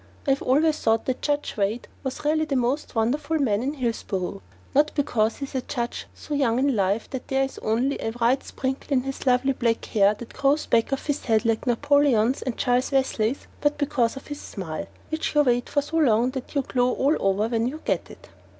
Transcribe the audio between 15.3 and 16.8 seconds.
you wait for so long that you